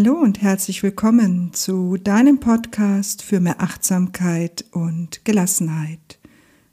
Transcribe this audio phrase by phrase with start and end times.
[0.00, 6.20] Hallo und herzlich willkommen zu deinem Podcast für mehr Achtsamkeit und Gelassenheit.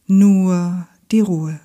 [0.05, 1.59] Nur die Ruhe.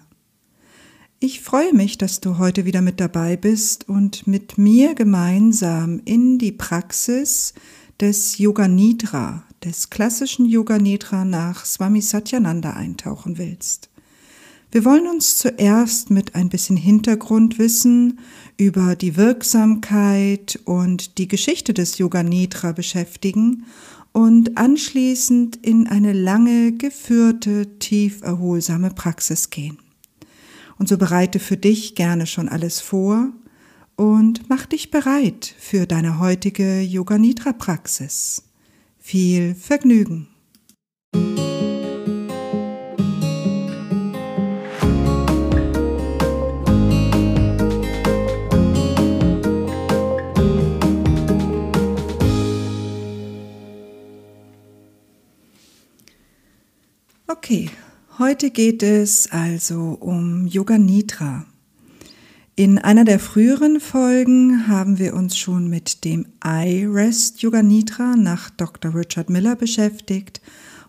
[1.19, 6.39] Ich freue mich, dass du heute wieder mit dabei bist und mit mir gemeinsam in
[6.39, 7.53] die Praxis
[8.01, 13.90] des Yoga Nidra, des klassischen Yoga Nidra nach Swami Satyananda eintauchen willst.
[14.73, 18.21] Wir wollen uns zuerst mit ein bisschen Hintergrundwissen
[18.57, 23.67] über die Wirksamkeit und die Geschichte des Yoga Nidra beschäftigen
[24.13, 29.79] und anschließend in eine lange geführte, tief erholsame Praxis gehen.
[30.79, 33.33] Und so bereite für dich gerne schon alles vor
[33.97, 38.45] und mach dich bereit für deine heutige Yoga Nidra Praxis.
[39.01, 40.29] Viel Vergnügen!
[57.31, 57.71] Okay,
[58.19, 61.47] heute geht es also um Yoga Nidra.
[62.57, 68.51] In einer der früheren Folgen haben wir uns schon mit dem I-Rest Yoga Nidra nach
[68.51, 68.97] Dr.
[68.97, 70.41] Richard Miller beschäftigt.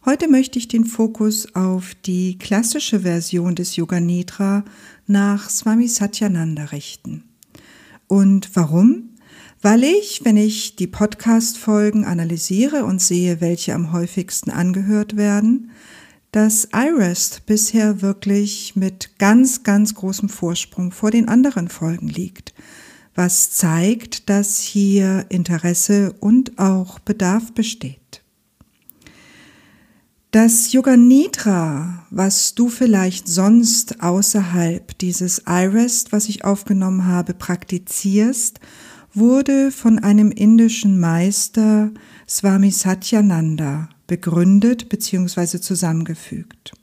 [0.03, 4.65] Heute möchte ich den Fokus auf die klassische Version des Yoga Nidra
[5.05, 7.23] nach Swami Satyananda richten.
[8.07, 9.11] Und warum?
[9.61, 15.69] Weil ich, wenn ich die Podcast-Folgen analysiere und sehe, welche am häufigsten angehört werden,
[16.31, 22.53] dass iRest bisher wirklich mit ganz, ganz großem Vorsprung vor den anderen Folgen liegt,
[23.15, 28.23] was zeigt, dass hier Interesse und auch Bedarf besteht.
[30.31, 38.61] Das Yoga Nidra, was du vielleicht sonst außerhalb dieses iRest, was ich aufgenommen habe, praktizierst,
[39.13, 41.91] wurde von einem indischen Meister
[42.29, 45.61] Swami Satyananda begründet bzw.
[45.61, 46.73] zusammengefügt.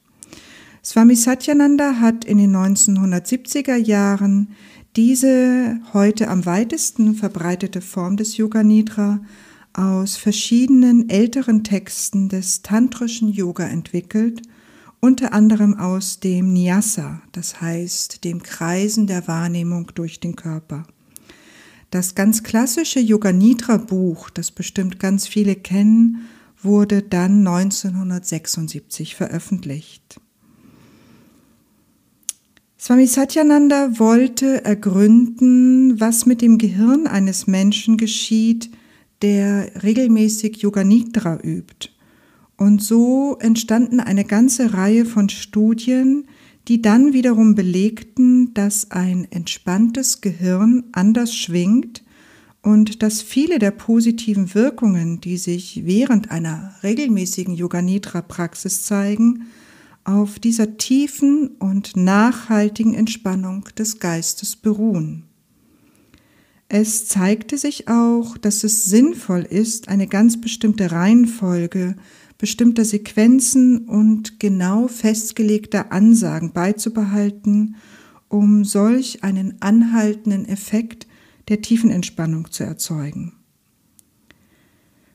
[0.83, 4.55] Swami Satyananda hat in den 1970er Jahren
[4.97, 9.21] diese heute am weitesten verbreitete Form des Yoga Nidra
[9.75, 14.41] aus verschiedenen älteren Texten des tantrischen Yoga entwickelt,
[15.01, 20.87] unter anderem aus dem Nyasa, das heißt dem Kreisen der Wahrnehmung durch den Körper.
[21.91, 26.27] Das ganz klassische Yoga Nidra Buch, das bestimmt ganz viele kennen,
[26.63, 30.21] wurde dann 1976 veröffentlicht.
[32.81, 38.71] Swami Satyananda wollte ergründen, was mit dem Gehirn eines Menschen geschieht,
[39.21, 41.91] der regelmäßig Yoga Nidra übt.
[42.57, 46.29] Und so entstanden eine ganze Reihe von Studien,
[46.69, 52.03] die dann wiederum belegten, dass ein entspanntes Gehirn anders schwingt
[52.63, 59.47] und dass viele der positiven Wirkungen, die sich während einer regelmäßigen Yoga Nidra Praxis zeigen,
[60.05, 65.25] auf dieser tiefen und nachhaltigen Entspannung des Geistes beruhen.
[66.69, 71.97] Es zeigte sich auch, dass es sinnvoll ist, eine ganz bestimmte Reihenfolge
[72.39, 77.77] bestimmter Sequenzen und genau festgelegter Ansagen beizubehalten,
[78.29, 81.08] um solch einen anhaltenden Effekt
[81.49, 83.35] der tiefen Entspannung zu erzeugen.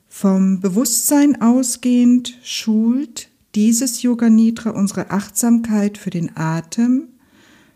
[0.08, 7.08] Vom Bewusstsein ausgehend schult dieses Yoga Nidra unsere Achtsamkeit für den Atem,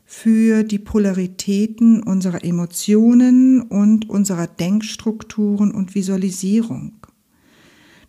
[0.04, 6.94] für die Polaritäten unserer Emotionen und unserer Denkstrukturen und Visualisierung.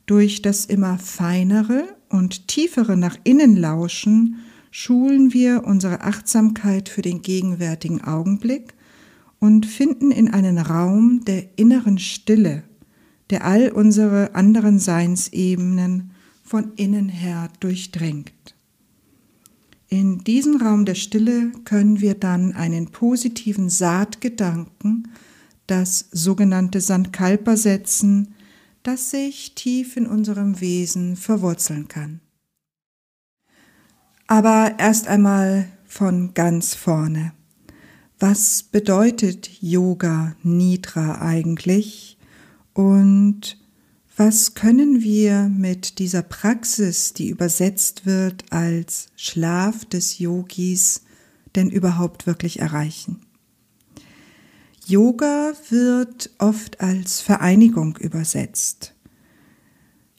[0.06, 4.38] Durch das immer feinere und tiefere nach innen lauschen
[4.72, 8.74] schulen wir unsere Achtsamkeit für den gegenwärtigen Augenblick
[9.40, 12.64] und finden in einen Raum der inneren Stille,
[13.30, 16.12] der all unsere anderen Seinsebenen
[16.44, 18.56] von innen her durchdringt.
[19.88, 25.08] In diesen Raum der Stille können wir dann einen positiven Saatgedanken,
[25.68, 28.36] das sogenannte Sankalpa setzen,
[28.84, 32.22] das sich tief in unserem Wesen verwurzeln kann.
[34.28, 37.34] Aber erst einmal von ganz vorne.
[38.22, 42.18] Was bedeutet Yoga Nidra eigentlich
[42.74, 43.58] und
[44.18, 51.04] was können wir mit dieser Praxis, die übersetzt wird als Schlaf des Yogis,
[51.56, 53.22] denn überhaupt wirklich erreichen?
[54.86, 58.96] Yoga wird oft als Vereinigung übersetzt.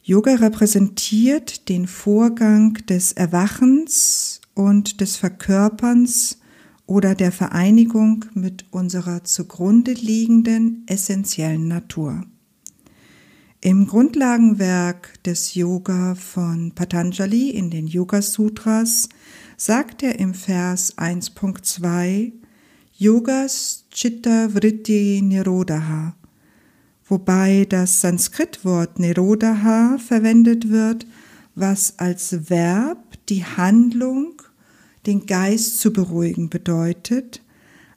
[0.01, 6.40] Yoga repräsentiert den Vorgang des Erwachens und des Verkörperns
[6.91, 12.25] oder der Vereinigung mit unserer zugrunde liegenden essentiellen Natur.
[13.61, 19.07] Im Grundlagenwerk des Yoga von Patanjali in den Yoga Sutras
[19.55, 22.33] sagt er im Vers 1.2
[22.97, 26.17] Yogas Chitta Vritti Nirodha,
[27.05, 31.07] wobei das Sanskritwort Nirodha verwendet wird,
[31.55, 32.97] was als Verb
[33.29, 34.41] die Handlung,
[35.05, 37.41] den Geist zu beruhigen bedeutet,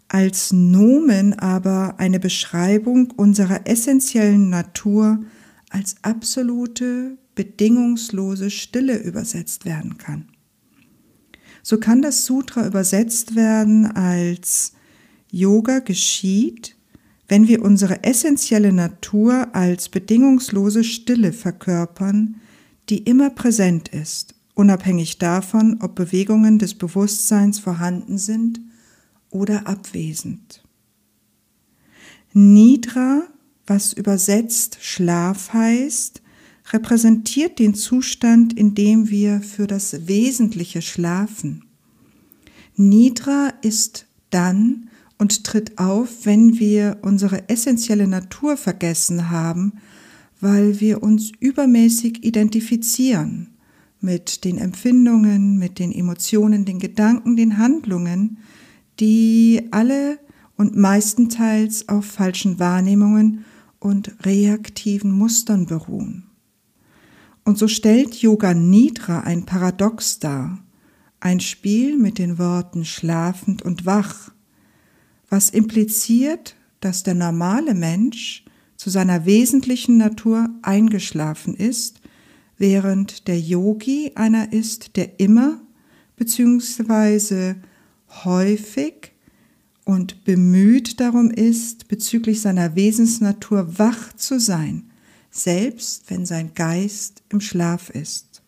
[0.09, 5.25] als Nomen aber eine Beschreibung unserer essentiellen Natur
[5.71, 10.29] als absolute, bedingungslose Stille übersetzt werden kann.
[11.63, 14.75] So kann das Sutra übersetzt werden als
[15.31, 16.77] Yoga geschieht,
[17.27, 22.37] wenn wir unsere essentielle Natur als bedingungslose Stille verkörpern,
[22.89, 28.61] die immer präsent ist, unabhängig davon, ob Bewegungen des Bewusstseins vorhanden sind
[29.31, 30.63] oder abwesend.
[32.33, 33.29] Nidra
[33.67, 36.21] was übersetzt Schlaf heißt,
[36.73, 41.65] repräsentiert den Zustand, in dem wir für das Wesentliche schlafen.
[42.77, 49.75] Nidra ist dann und tritt auf, wenn wir unsere essentielle Natur vergessen haben,
[50.41, 53.54] weil wir uns übermäßig identifizieren
[54.05, 58.39] mit den Empfindungen, mit den Emotionen, den Gedanken, den Handlungen,
[59.01, 60.19] die alle
[60.57, 63.45] und meistenteils auf falschen Wahrnehmungen
[63.81, 66.25] und reaktiven Mustern beruhen.
[67.45, 70.59] Und so stellt Yoga Nidra ein Paradox dar,
[71.21, 74.31] ein Spiel mit den Worten schlafend und wach,
[75.29, 78.45] was impliziert, dass der normale Mensch
[78.77, 82.01] zu seiner wesentlichen Natur eingeschlafen ist,
[82.59, 85.61] während der Yogi einer ist, der immer
[86.17, 87.55] bzw.
[88.25, 89.13] häufig
[89.85, 94.91] und bemüht darum ist, bezüglich seiner Wesensnatur wach zu sein,
[95.31, 98.43] selbst wenn sein Geist im Schlaf ist.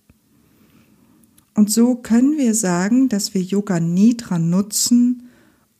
[1.55, 5.31] Und so können wir sagen, dass wir Yoga Nidra nutzen,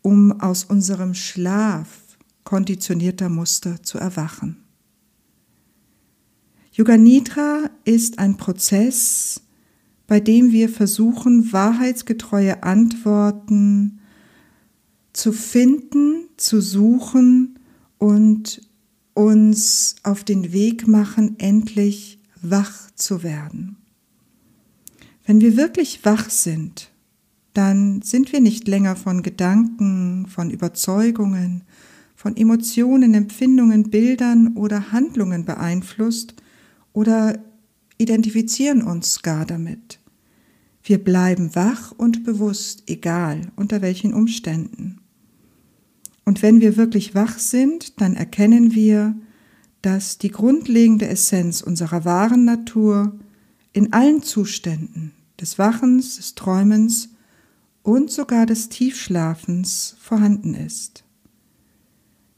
[0.03, 1.89] um aus unserem Schlaf
[2.45, 4.66] konditionierter Muster zu erwachen.
[6.77, 9.41] Yoga Nidra ist ein Prozess,
[10.07, 14.01] bei dem wir versuchen, wahrheitsgetreue Antworten
[15.15, 17.59] zu finden, zu suchen
[17.97, 18.61] und
[19.15, 23.79] uns auf den Weg machen, endlich wach zu werden.
[25.25, 26.91] Wenn wir wirklich wach sind,
[27.55, 31.63] dann sind wir nicht länger von Gedanken, von Überzeugungen,
[32.15, 36.35] von Emotionen, Empfindungen, Bildern oder Handlungen beeinflusst
[36.97, 37.39] oder
[37.99, 40.01] identifizieren uns gar damit.
[40.83, 45.01] Wir bleiben wach und bewusst, egal unter welchen Umständen.
[46.25, 49.15] Und wenn wir wirklich wach sind, dann erkennen wir,
[49.83, 53.19] dass die grundlegende Essenz unserer wahren Natur
[53.75, 57.11] in allen Zuständen des Wachens, des Träumens
[57.83, 61.05] und sogar des Tiefschlafens vorhanden ist.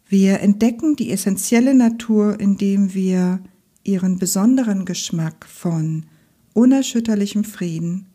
[0.09, 3.41] Wir entdecken die essentielle Natur, indem wir
[3.89, 6.05] ihren besonderen Geschmack von
[6.53, 8.07] unerschütterlichem Frieden,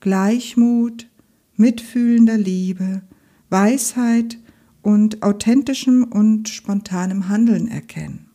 [0.00, 1.08] Gleichmut,
[1.56, 3.02] mitfühlender Liebe,
[3.48, 4.38] Weisheit
[4.82, 8.26] und authentischem und spontanem Handeln erkennen.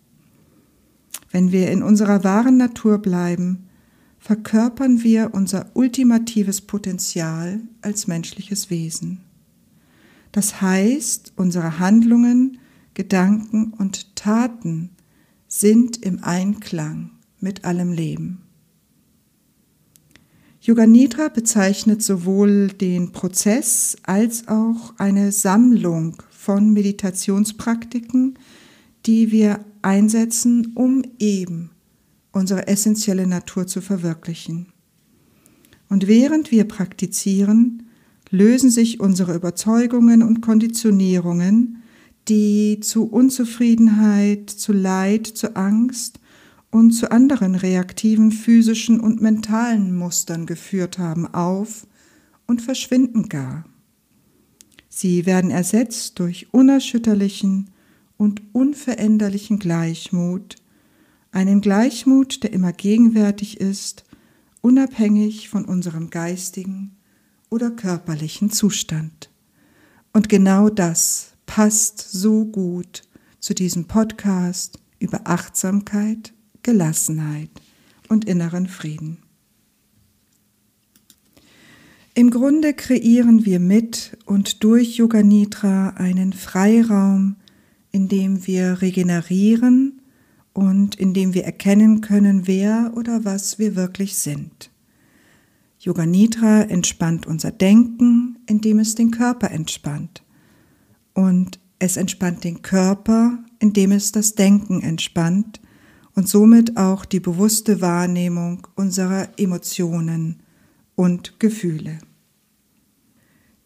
[1.30, 3.68] Wenn wir in unserer wahren Natur bleiben,
[4.18, 9.20] verkörpern wir unser ultimatives Potenzial als menschliches Wesen.
[10.32, 12.60] Das heißt, unsere Handlungen,
[12.94, 14.92] Gedanken und Taten
[15.48, 18.44] sind im Einklang mit allem Leben.
[20.62, 28.38] Yoga Nidra bezeichnet sowohl den Prozess als auch eine Sammlung von Meditationspraktiken,
[29.06, 31.70] die wir einsetzen, um eben
[32.34, 34.68] unsere essentielle Natur zu verwirklichen.
[35.88, 37.84] Und während wir praktizieren,
[38.30, 41.77] lösen sich unsere Überzeugungen und Konditionierungen,
[42.28, 46.20] die zu Unzufriedenheit, zu Leid, zu Angst
[46.70, 51.88] und zu anderen reaktiven physischen und mentalen Mustern geführt haben, auf
[52.46, 53.66] und verschwinden gar.
[54.90, 57.70] Sie werden ersetzt durch unerschütterlichen
[58.18, 60.56] und unveränderlichen Gleichmut,
[61.32, 64.06] einen Gleichmut, der immer gegenwärtig ist,
[64.62, 66.96] unabhängig von unserem geistigen
[67.50, 69.30] oder körperlichen Zustand.
[70.14, 73.02] Und genau das passt so gut
[73.40, 77.50] zu diesem Podcast über Achtsamkeit, Gelassenheit
[78.10, 79.18] und inneren Frieden.
[82.14, 87.36] Im Grunde kreieren wir mit und durch Yoga Nidra einen Freiraum,
[87.92, 90.02] in dem wir regenerieren
[90.54, 94.72] und in dem wir erkennen können, wer oder was wir wirklich sind.
[95.80, 100.24] Yoga Nidra entspannt unser Denken, indem es den Körper entspannt.
[101.18, 105.60] Und es entspannt den Körper, indem es das Denken entspannt
[106.14, 110.44] und somit auch die bewusste Wahrnehmung unserer Emotionen
[110.94, 111.98] und Gefühle.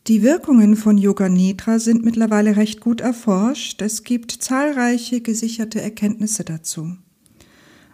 [0.08, 3.82] Die Wirkungen von Yoga Nidra sind mittlerweile recht gut erforscht.
[3.82, 6.96] Es gibt zahlreiche gesicherte Erkenntnisse dazu.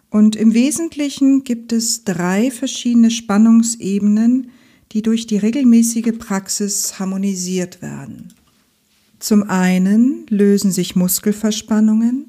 [0.08, 4.52] Und im Wesentlichen gibt es drei verschiedene Spannungsebenen,
[4.92, 8.34] die durch die regelmäßige Praxis harmonisiert werden.
[9.18, 12.26] Zum einen lösen sich Muskelverspannungen,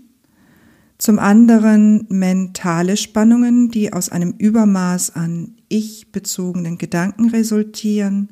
[0.98, 8.30] zum anderen mentale Spannungen, die aus einem Übermaß an ich-bezogenen Gedanken resultieren,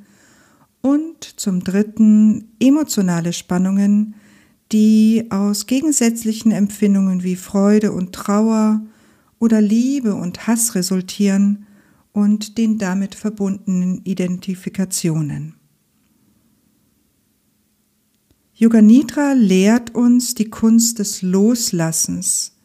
[0.82, 4.16] und zum dritten emotionale Spannungen,
[4.72, 8.82] die aus gegensätzlichen Empfindungen wie Freude und Trauer
[9.40, 11.66] oder Liebe und Hass resultieren
[12.14, 15.57] und den damit verbundenen Identifikationen.
[18.60, 22.58] Yoga Nidra lehrt uns die Kunst des Loslassens,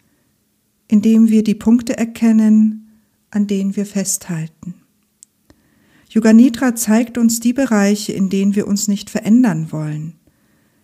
[0.89, 2.89] indem wir die Punkte erkennen,
[3.31, 4.73] an denen wir festhalten.
[6.09, 10.15] Yoga Nidra zeigt uns die Bereiche, in denen wir uns nicht verändern wollen,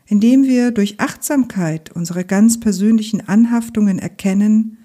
[0.05, 4.77] indem wir durch Achtsamkeit unsere ganz persönlichen Anhaftungen erkennen,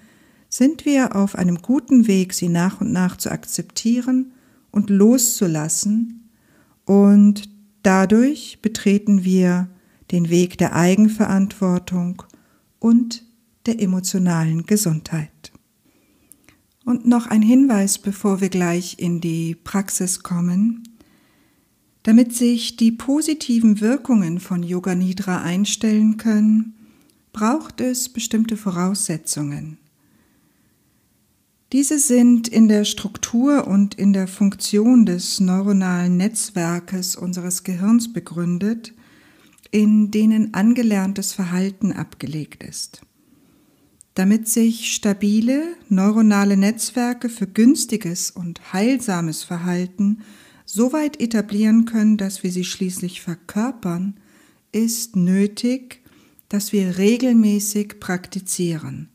[0.48, 4.32] sind wir auf einem guten Weg, sie nach und nach zu akzeptieren
[4.70, 6.30] und loszulassen
[6.86, 7.50] und
[7.82, 9.68] dadurch betreten wir
[10.14, 12.22] den Weg der Eigenverantwortung
[12.78, 13.24] und
[13.66, 15.50] der emotionalen Gesundheit.
[16.84, 20.84] Und noch ein Hinweis, bevor wir gleich in die Praxis kommen.
[22.04, 26.74] Damit sich die positiven Wirkungen von Yoga Nidra einstellen können,
[27.32, 29.78] braucht es bestimmte Voraussetzungen.
[31.72, 38.94] Diese sind in der Struktur und in der Funktion des neuronalen Netzwerkes unseres Gehirns begründet
[39.74, 43.00] in denen angelerntes Verhalten abgelegt ist.
[44.14, 50.18] Damit sich stabile neuronale Netzwerke für günstiges und heilsames Verhalten
[50.64, 54.14] so weit etablieren können, dass wir sie schließlich verkörpern,
[54.70, 56.02] ist nötig,
[56.48, 59.08] dass wir regelmäßig praktizieren,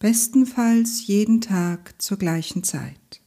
[0.00, 3.20] bestenfalls jeden Tag zur gleichen Zeit.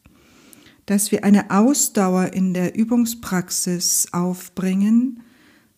[0.85, 5.21] Dass wir eine Ausdauer in der Übungspraxis aufbringen,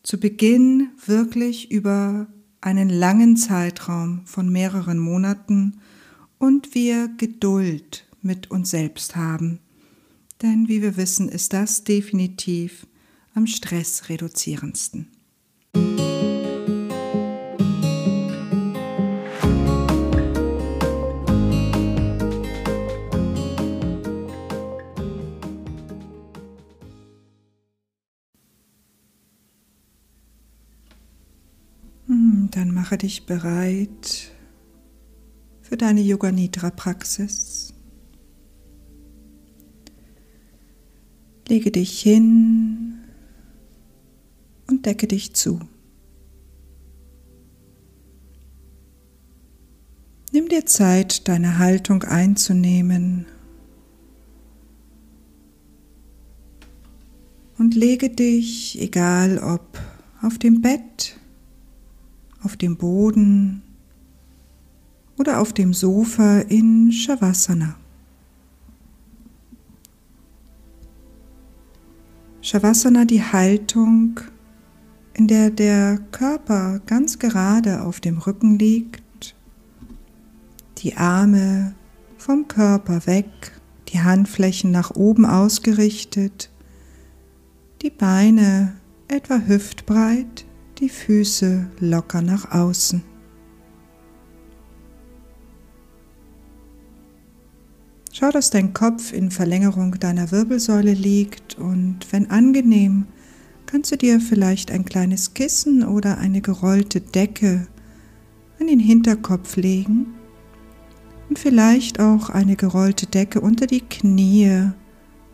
[0.08, 2.28] zu Beginn wirklich über
[2.62, 5.82] einen langen Zeitraum von mehreren Monaten
[6.38, 9.60] und wir Geduld mit uns selbst haben.
[10.42, 12.88] Denn wie wir wissen, ist das definitiv
[13.34, 15.10] am stressreduzierendsten.
[32.58, 34.32] Dann mache dich bereit
[35.62, 37.72] für deine Yoga Nidra Praxis.
[41.48, 42.98] Lege dich hin
[44.68, 45.60] und decke dich zu.
[50.32, 53.28] Nimm dir Zeit, deine Haltung einzunehmen
[57.60, 59.80] und lege dich, egal ob
[60.24, 61.17] auf dem Bett
[62.48, 63.62] auf dem Boden
[65.18, 67.76] oder auf dem Sofa in Shavasana.
[72.40, 74.22] Shavasana die Haltung,
[75.14, 79.36] in der der Körper ganz gerade auf dem Rücken liegt,
[80.78, 81.76] die Arme
[82.18, 83.28] vom Körper weg,
[83.90, 86.50] die Handflächen nach oben ausgerichtet,
[87.82, 88.78] die Beine
[89.10, 90.47] etwa hüftbreit
[90.80, 93.04] die Füße locker nach außen.
[98.14, 103.06] Schau, dass dein Kopf in Verlängerung deiner Wirbelsäule liegt und wenn angenehm,
[103.68, 107.68] kannst du dir vielleicht ein kleines Kissen oder eine gerollte Decke
[108.60, 110.16] an den Hinterkopf legen
[111.30, 114.72] und vielleicht auch eine gerollte Decke unter die Knie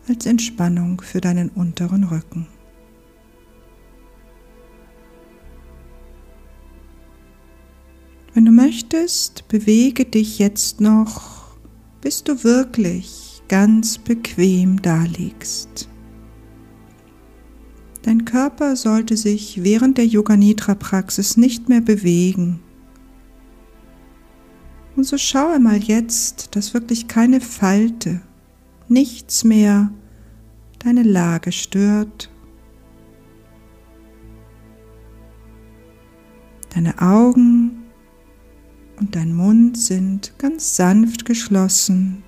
[0.06, 2.48] als Entspannung für deinen unteren Rücken.
[8.34, 11.56] Wenn du möchtest, bewege dich jetzt noch,
[12.00, 15.88] bis du wirklich ganz bequem daliegst.
[18.02, 22.60] Dein Körper sollte sich während der Yoga Nidra Praxis nicht mehr bewegen.
[24.96, 28.20] Und so schau einmal jetzt, dass wirklich keine Falte,
[28.88, 29.92] nichts mehr
[30.80, 32.30] deine Lage stört.
[36.74, 37.63] Deine Augen
[39.04, 42.22] und dein Mund sind ganz sanft geschlossen.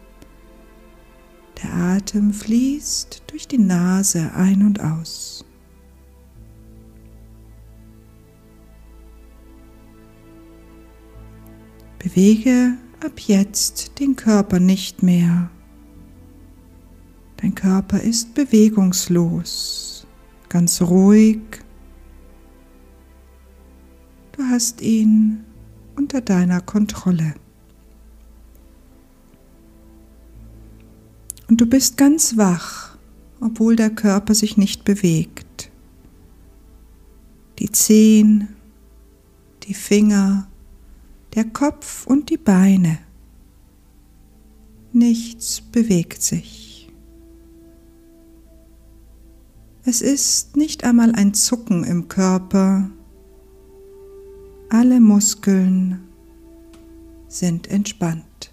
[1.62, 5.42] Der Atem fließt durch die Nase ein und aus.
[11.98, 15.48] Bewege ab jetzt den Körper nicht mehr.
[17.38, 20.06] Dein Körper ist bewegungslos,
[20.50, 21.40] ganz ruhig.
[24.32, 25.45] Du hast ihn
[25.96, 27.34] unter deiner Kontrolle.
[31.48, 32.96] Und du bist ganz wach,
[33.40, 35.70] obwohl der Körper sich nicht bewegt.
[37.58, 38.48] Die Zehen,
[39.62, 40.48] die Finger,
[41.34, 42.98] der Kopf und die Beine.
[44.92, 46.90] Nichts bewegt sich.
[49.84, 52.90] Es ist nicht einmal ein Zucken im Körper.
[54.68, 56.00] Alle Muskeln
[57.28, 58.52] sind entspannt.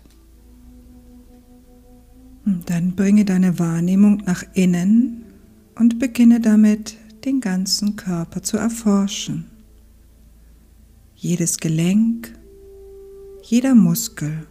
[2.65, 5.24] Dann bringe deine Wahrnehmung nach innen
[5.75, 9.46] und beginne damit, den ganzen Körper zu erforschen.
[11.15, 12.38] Jedes Gelenk,
[13.41, 14.46] jeder Muskel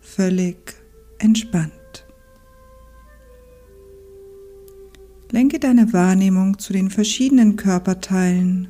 [0.00, 0.74] völlig
[1.18, 1.72] entspannt.
[5.30, 8.68] Lenke deine Wahrnehmung zu den verschiedenen Körperteilen,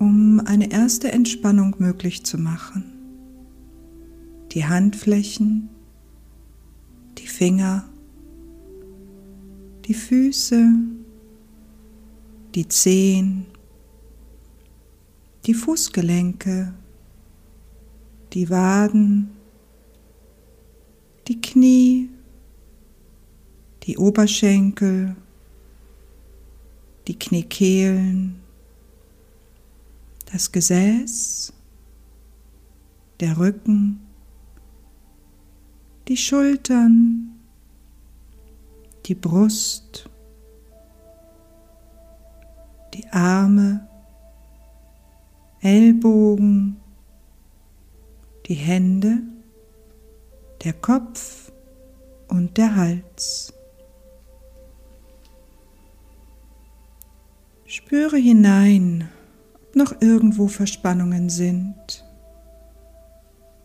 [0.00, 2.84] um eine erste Entspannung möglich zu machen.
[4.52, 5.68] Die Handflächen,
[7.18, 7.86] die Finger,
[9.84, 10.72] die Füße,
[12.54, 13.44] die Zehen,
[15.44, 16.72] die Fußgelenke,
[18.32, 19.30] die Waden,
[21.28, 22.08] die Knie,
[23.82, 25.14] die Oberschenkel,
[27.06, 28.40] die Kniekehlen,
[30.32, 31.52] das Gesäß,
[33.18, 34.00] der Rücken,
[36.08, 37.40] die Schultern,
[39.06, 40.08] die Brust,
[42.94, 43.86] die Arme,
[45.60, 46.76] Ellbogen,
[48.46, 49.18] die Hände,
[50.64, 51.52] der Kopf
[52.28, 53.52] und der Hals.
[57.66, 59.08] Spüre hinein,
[59.76, 62.04] noch irgendwo Verspannungen sind.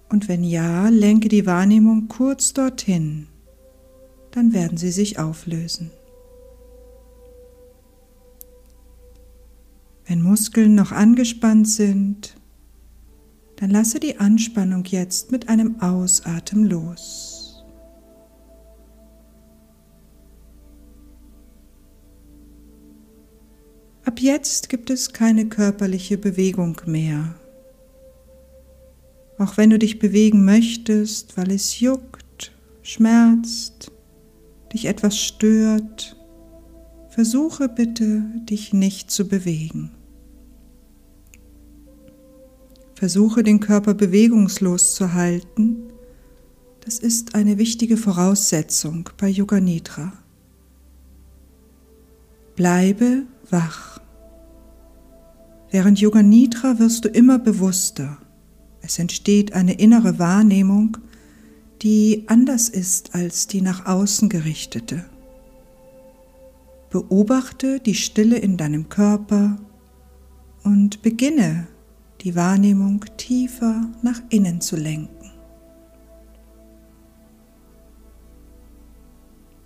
[0.09, 3.27] Und wenn ja, lenke die Wahrnehmung kurz dorthin,
[4.31, 5.91] dann werden sie sich auflösen.
[10.05, 12.35] Wenn Muskeln noch angespannt sind,
[13.55, 17.34] dann lasse die Anspannung jetzt mit einem Ausatmen los.
[24.05, 27.33] Ab jetzt gibt es keine körperliche Bewegung mehr.
[29.39, 32.51] Auch wenn du dich bewegen möchtest, weil es juckt,
[32.83, 33.91] schmerzt,
[34.71, 36.15] dich etwas stört,
[37.09, 39.91] versuche bitte, dich nicht zu bewegen.
[42.93, 45.91] Versuche den Körper bewegungslos zu halten.
[46.81, 50.13] Das ist eine wichtige Voraussetzung bei Yoga Nidra.
[52.55, 53.94] Bleibe wach.
[55.71, 58.17] Während Yoga Nidra wirst du immer bewusster.
[58.81, 60.97] Es entsteht eine innere Wahrnehmung,
[61.81, 65.05] die anders ist als die nach außen gerichtete.
[66.89, 69.57] Beobachte die Stille in deinem Körper
[70.63, 71.67] und beginne
[72.21, 75.31] die Wahrnehmung tiefer nach innen zu lenken.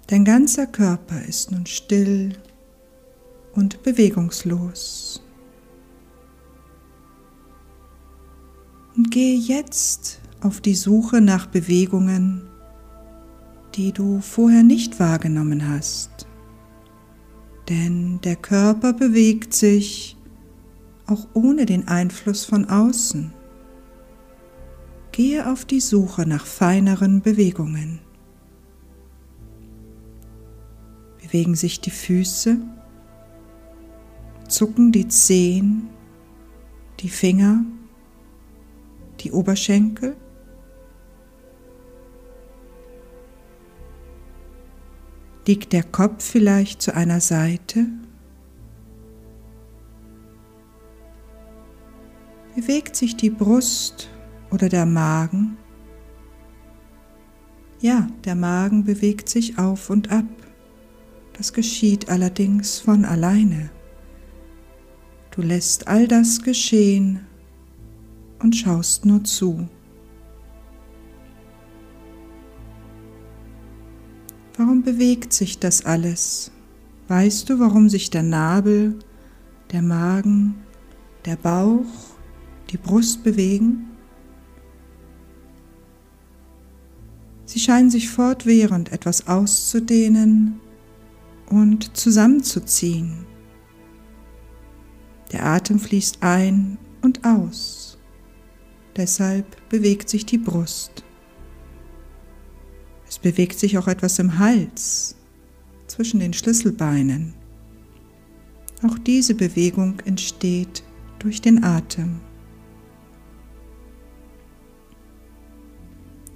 [0.07, 2.33] Dein ganzer Körper ist nun still
[3.53, 5.21] und bewegungslos.
[8.99, 12.49] Und gehe jetzt auf die Suche nach Bewegungen,
[13.75, 16.27] die du vorher nicht wahrgenommen hast.
[17.69, 20.17] Denn der Körper bewegt sich
[21.07, 23.31] auch ohne den Einfluss von außen.
[25.13, 27.99] Gehe auf die Suche nach feineren Bewegungen.
[31.21, 32.57] Bewegen sich die Füße,
[34.49, 35.87] zucken die Zehen,
[36.99, 37.63] die Finger,
[39.21, 40.15] die Oberschenkel.
[45.47, 47.87] Liegt der Kopf vielleicht zu einer Seite
[52.55, 54.09] Bewegt sich die Brust
[54.51, 55.57] oder der Magen
[57.79, 60.25] Ja, der Magen bewegt sich auf und ab.
[61.33, 63.71] Das geschieht allerdings von alleine.
[65.31, 67.25] Du lässt all das geschehen
[68.39, 69.67] und schaust nur zu.
[74.57, 76.51] Warum bewegt sich das alles?
[77.07, 78.99] Weißt du, warum sich der Nabel,
[79.71, 80.55] der Magen,
[81.25, 81.85] der Bauch,
[82.69, 83.85] die Brust bewegen?
[87.45, 90.59] Sie scheinen sich fortwährend etwas auszudehnen
[91.49, 93.25] und zusammenzuziehen.
[95.31, 97.78] Der Atem fließt ein und aus.
[98.99, 101.05] Deshalb bewegt sich die Brust.
[103.07, 105.15] Es bewegt sich auch etwas im Hals,
[105.87, 107.33] zwischen den Schlüsselbeinen.
[108.83, 110.83] Auch diese Bewegung entsteht
[111.19, 112.19] durch den Atem.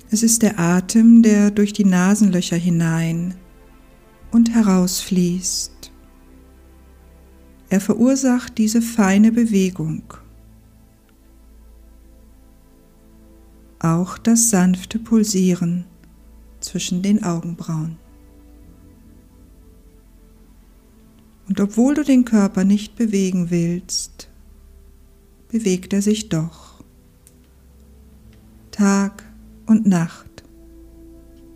[0.09, 3.35] Es ist der Atem, der durch die Nasenlöcher hinein
[4.31, 5.91] und herausfließt.
[7.69, 10.22] Er verursacht diese feine Bewegung.
[13.83, 15.83] Auch das sanfte Pulsieren
[16.61, 17.97] zwischen den Augenbrauen.
[21.49, 24.29] Und obwohl du den Körper nicht bewegen willst,
[25.49, 26.81] bewegt er sich doch.
[28.71, 29.25] Tag
[29.65, 30.45] und Nacht.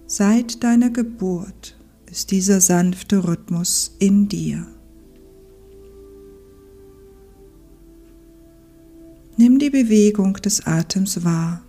[0.06, 1.78] Seit deiner Geburt
[2.12, 4.68] ist dieser sanfte Rhythmus in dir.
[9.38, 11.62] Nimm die Bewegung des Atems wahr.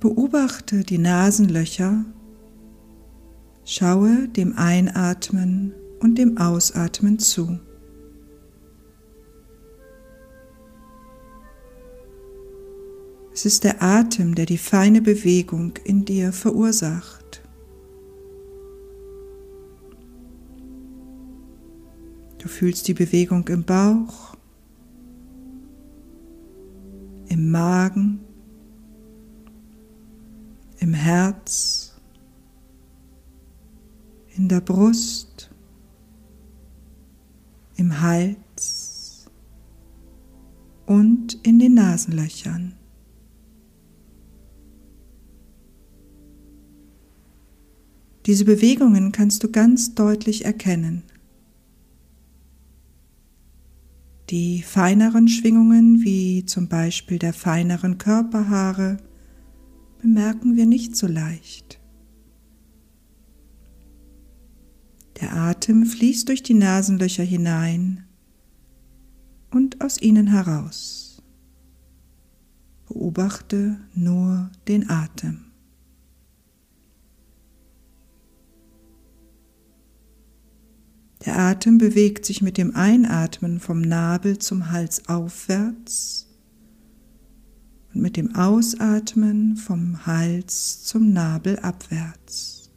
[0.00, 2.04] Beobachte die Nasenlöcher,
[3.64, 7.58] schaue dem Einatmen und dem Ausatmen zu.
[13.32, 17.42] Es ist der Atem, der die feine Bewegung in dir verursacht.
[22.38, 24.36] Du fühlst die Bewegung im Bauch,
[27.28, 28.27] im Magen,
[30.78, 31.94] im Herz,
[34.36, 35.50] in der Brust,
[37.76, 39.26] im Hals
[40.86, 42.74] und in den Nasenlöchern.
[48.26, 51.02] Diese Bewegungen kannst du ganz deutlich erkennen.
[54.30, 58.98] Die feineren Schwingungen, wie zum Beispiel der feineren Körperhaare,
[59.98, 61.80] bemerken wir nicht so leicht.
[65.20, 68.04] Der Atem fließt durch die Nasenlöcher hinein
[69.50, 71.22] und aus ihnen heraus.
[72.88, 75.44] Beobachte nur den Atem.
[81.24, 86.27] Der Atem bewegt sich mit dem Einatmen vom Nabel zum Hals aufwärts
[87.98, 92.70] mit dem Ausatmen vom Hals zum Nabel abwärts.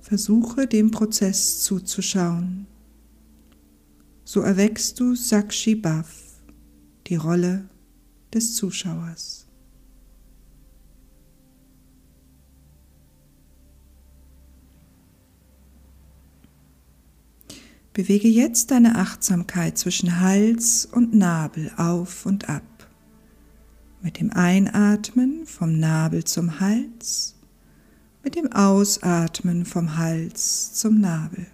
[0.00, 2.66] Versuche dem Prozess zuzuschauen.
[4.24, 6.08] So erweckst du Sakshi Bhav,
[7.06, 7.68] die Rolle
[8.32, 9.47] des Zuschauers.
[17.98, 22.62] Bewege jetzt deine Achtsamkeit zwischen Hals und Nabel auf und ab.
[24.02, 27.34] Mit dem Einatmen vom Nabel zum Hals,
[28.22, 31.48] mit dem Ausatmen vom Hals zum Nabel.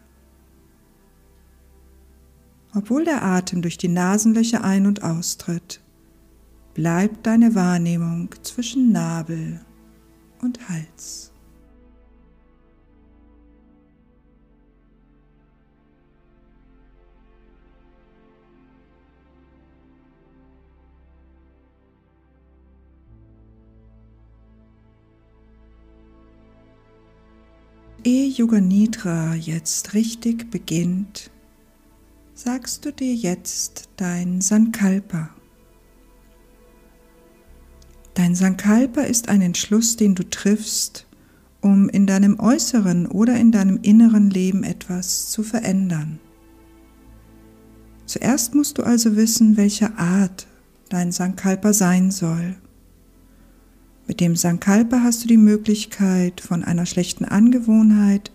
[2.75, 5.81] Obwohl der Atem durch die Nasenlöcher ein- und austritt,
[6.75, 9.65] bleibt deine Wahrnehmung zwischen Nabel
[10.43, 11.33] und Hals.
[28.07, 31.31] Ehe Yoga Nidra jetzt richtig beginnt,
[32.35, 35.31] sagst du dir jetzt dein Sankalpa.
[38.13, 41.07] Dein Sankalpa ist ein Entschluss, den du triffst,
[41.63, 46.21] um in deinem äußeren oder in deinem inneren Leben etwas zu verändern.
[48.05, 50.47] Zuerst musst du also wissen, welcher Art
[50.91, 52.57] dein Sankalpa sein soll.
[54.07, 58.31] Mit dem Sankalpa hast du die Möglichkeit, von einer schlechten Angewohnheit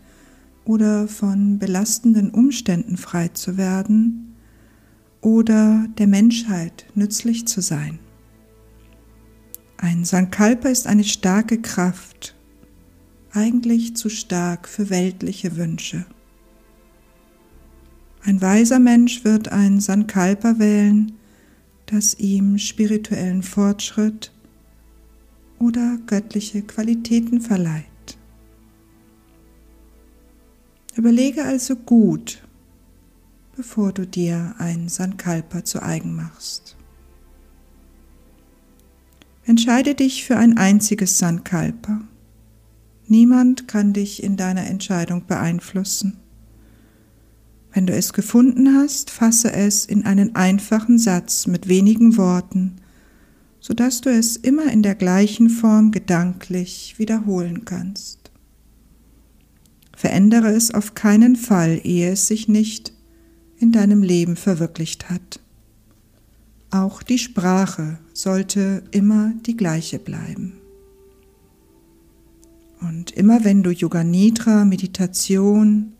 [0.66, 4.36] oder von belastenden Umständen frei zu werden
[5.22, 8.00] oder der Menschheit nützlich zu sein.
[9.78, 12.36] Ein Sankalpa ist eine starke Kraft,
[13.32, 16.06] eigentlich zu stark für weltliche Wünsche.
[18.24, 21.14] Ein weiser Mensch wird ein Sankalpa wählen,
[21.86, 24.32] das ihm spirituellen Fortschritt
[25.60, 27.86] oder göttliche Qualitäten verleiht.
[30.96, 32.42] Überlege also gut,
[33.56, 36.76] bevor du dir ein Sankalpa zu eigen machst.
[39.46, 42.02] Entscheide dich für ein einziges Sankalpa.
[43.08, 46.18] Niemand kann dich in deiner Entscheidung beeinflussen.
[47.74, 52.79] Wenn du es gefunden hast, fasse es in einen einfachen Satz mit wenigen Worten,
[53.70, 58.32] sodass du es immer in der gleichen Form gedanklich wiederholen kannst.
[59.96, 62.94] Verändere es auf keinen Fall, ehe es sich nicht
[63.60, 65.40] in deinem Leben verwirklicht hat.
[66.72, 70.54] Auch die Sprache sollte immer die gleiche bleiben.
[72.82, 75.94] Und immer wenn du Yoga Nidra, Meditation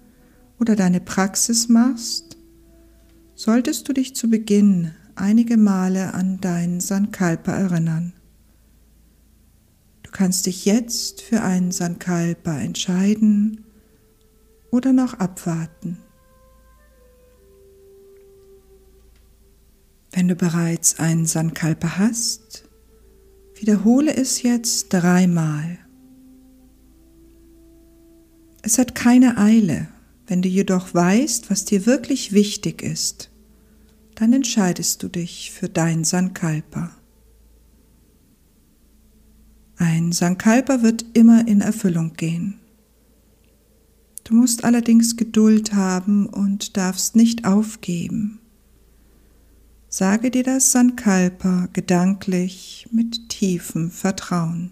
[0.60, 2.36] oder deine Praxis machst,
[3.36, 8.14] solltest du dich zu Beginn einige Male an dein Sankalpa erinnern.
[10.04, 13.64] Du kannst dich jetzt für einen Sankalpa entscheiden
[14.72, 15.98] oder noch abwarten.
[20.12, 22.64] Wenn du bereits ein Sankalpa hast,
[23.60, 25.78] wiederhole es jetzt dreimal.
[28.62, 29.88] Es hat keine Eile,
[30.28, 33.29] wenn du jedoch weißt, was dir wirklich wichtig ist,
[34.20, 36.92] dann entscheidest du dich für dein Sankalpa.
[39.78, 42.60] Ein Sankalpa wird immer in Erfüllung gehen.
[44.26, 48.40] Du musst allerdings Geduld haben und darfst nicht aufgeben.
[49.88, 54.72] Sage dir das Sankalpa gedanklich mit tiefem Vertrauen.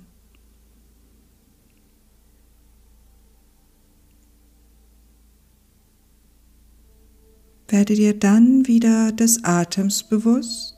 [7.69, 10.75] Werde dir dann wieder des Atems bewusst.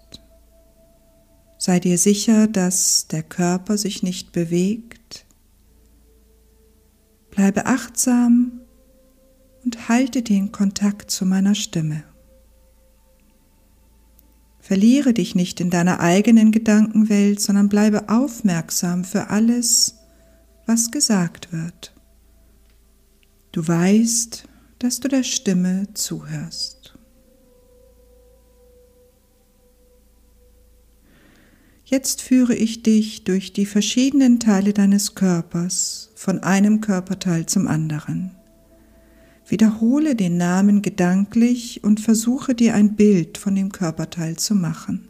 [1.57, 5.25] Sei dir sicher, dass der Körper sich nicht bewegt.
[7.31, 8.61] Bleibe achtsam
[9.63, 12.03] und halte den Kontakt zu meiner Stimme.
[14.59, 19.95] Verliere dich nicht in deiner eigenen Gedankenwelt, sondern bleibe aufmerksam für alles,
[20.65, 21.93] was gesagt wird.
[23.51, 24.43] Du weißt,
[24.77, 26.78] dass du der Stimme zuhörst.
[31.89, 38.35] Jetzt führe ich dich durch die verschiedenen Teile deines Körpers von einem Körperteil zum anderen.
[39.47, 45.07] Wiederhole den Namen gedanklich und versuche dir ein Bild von dem Körperteil zu machen.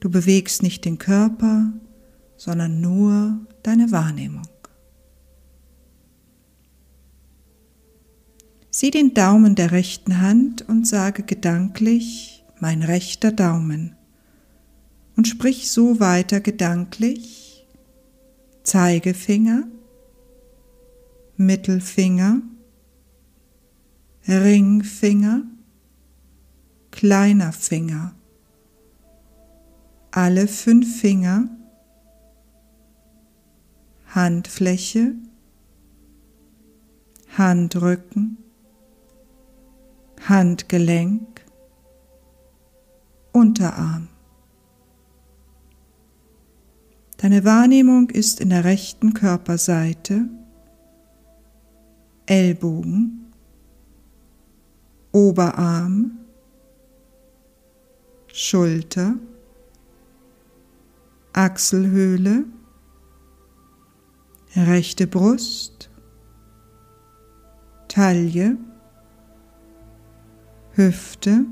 [0.00, 1.70] Du bewegst nicht den Körper,
[2.38, 4.48] sondern nur deine Wahrnehmung.
[8.70, 13.97] Sieh den Daumen der rechten Hand und sage gedanklich mein rechter Daumen
[15.18, 17.66] und sprich so weiter gedanklich.
[18.62, 19.64] Zeigefinger,
[21.36, 22.40] Mittelfinger,
[24.28, 25.42] Ringfinger,
[26.92, 28.14] kleiner Finger,
[30.12, 31.48] alle fünf Finger,
[34.14, 35.14] Handfläche,
[37.36, 38.36] Handrücken,
[40.28, 41.44] Handgelenk,
[43.32, 44.06] Unterarm.
[47.18, 50.28] Deine Wahrnehmung ist in der rechten Körperseite,
[52.26, 53.32] Ellbogen,
[55.10, 56.12] Oberarm,
[58.32, 59.16] Schulter,
[61.32, 62.44] Achselhöhle,
[64.54, 65.90] rechte Brust,
[67.88, 68.56] Taille,
[70.74, 71.46] Hüfte,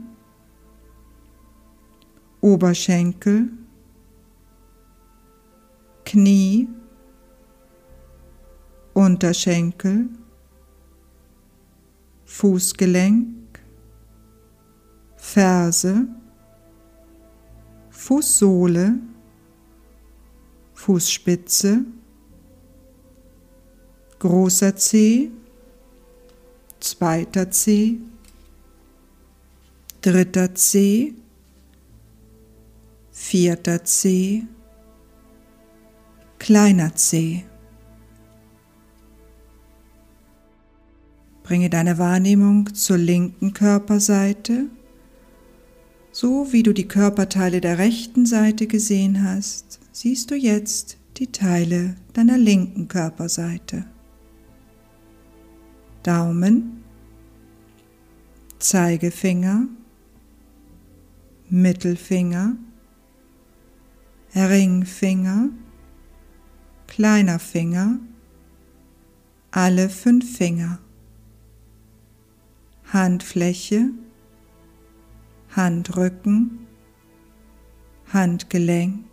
[2.41, 3.49] Oberschenkel,
[6.07, 6.69] Knie,
[8.95, 10.09] Unterschenkel,
[12.25, 13.61] Fußgelenk,
[15.17, 16.07] Ferse,
[17.91, 19.01] Fußsohle,
[20.75, 21.85] Fußspitze,
[24.21, 25.31] großer Zeh,
[26.79, 27.99] zweiter Zeh,
[30.03, 31.15] dritter Zeh,
[33.11, 34.47] vierter Zeh,
[36.47, 37.43] kleiner Zeh.
[41.43, 44.67] Bringe deine Wahrnehmung zur linken Körperseite
[46.13, 51.97] So wie du die Körperteile der rechten Seite gesehen hast, siehst du jetzt die Teile
[52.13, 53.85] deiner linken Körperseite.
[56.05, 56.85] Daumen,
[58.61, 59.67] Zeigefinger,
[61.51, 62.55] Mittelfinger,
[64.37, 65.49] Ringfinger,
[66.97, 67.99] kleiner Finger,
[69.51, 70.79] alle fünf Finger,
[72.91, 73.91] Handfläche,
[75.55, 76.67] Handrücken,
[78.11, 79.05] Handgelenk,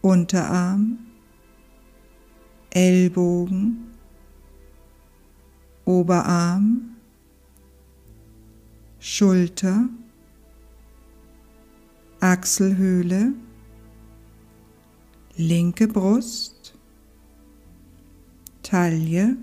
[0.00, 1.00] Unterarm,
[2.70, 3.90] Ellbogen,
[5.84, 6.96] Oberarm,
[9.00, 9.86] Schulter,
[12.20, 13.34] Achselhöhle,
[15.42, 16.74] linke Brust,
[18.62, 19.36] Taille,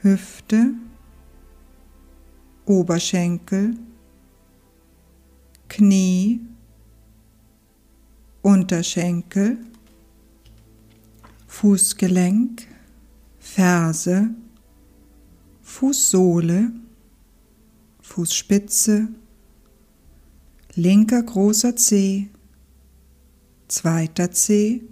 [0.00, 0.74] Hüfte,
[2.64, 3.76] Oberschenkel,
[5.68, 6.40] Knie,
[8.42, 9.58] Unterschenkel,
[11.46, 12.66] Fußgelenk,
[13.38, 14.30] Ferse,
[15.62, 16.72] Fußsohle,
[18.00, 19.08] Fußspitze,
[20.74, 22.28] linker großer Zeh,
[23.72, 24.82] zweiter Zeh,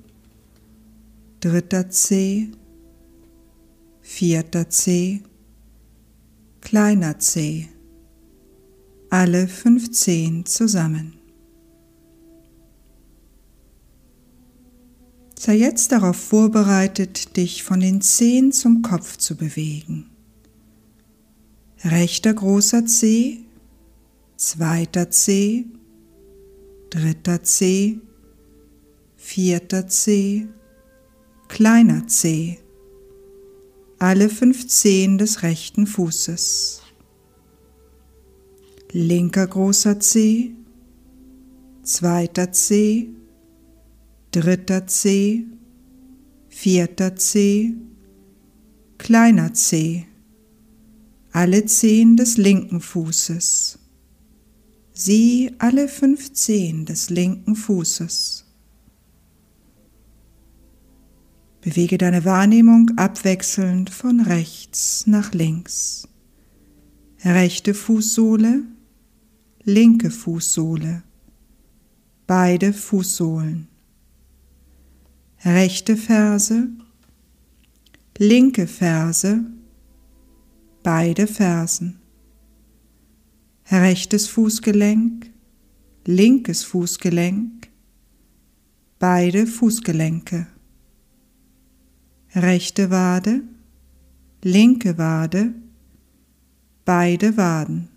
[1.41, 2.49] dritter Zeh,
[4.01, 5.21] vierter Zeh,
[6.63, 7.69] kleiner Zeh,
[9.11, 11.19] alle fünf Zehen zusammen.
[15.39, 20.09] Sei jetzt darauf vorbereitet, dich von den Zehen zum Kopf zu bewegen.
[21.85, 23.41] Rechter großer Zeh,
[24.37, 25.67] zweiter Zeh,
[26.89, 28.01] dritter Zeh,
[29.23, 30.49] vierter Zeh,
[31.47, 32.59] kleiner Zeh,
[33.99, 36.83] alle fünf Zehen des rechten Fußes.
[38.91, 40.53] Linker großer Zeh,
[41.83, 43.11] zweiter Zeh,
[44.33, 45.45] dritter Zeh,
[46.49, 47.75] vierter Zeh,
[48.99, 50.07] kleiner Zeh,
[51.31, 53.79] alle Zehen des linken Fußes.
[54.93, 58.50] Sieh alle fünf Zehen des linken Fußes.
[61.63, 66.09] Bewege deine Wahrnehmung abwechselnd von rechts nach links.
[67.23, 68.63] Rechte Fußsohle,
[69.65, 71.03] linke Fußsohle,
[72.27, 73.69] beide Fußsohlen.
[75.45, 76.69] Rechte Ferse,
[78.17, 79.45] linke Ferse,
[80.83, 81.99] beide Fersen.
[83.71, 85.31] Rechtes Fußgelenk,
[86.07, 87.69] linkes Fußgelenk,
[88.99, 90.47] beide Fußgelenke
[92.35, 93.43] rechte Wade,
[94.43, 95.55] linke Wade,
[96.85, 97.89] beide Waden.